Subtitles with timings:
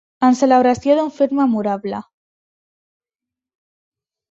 [0.27, 2.01] En celebració d'un fet memorable.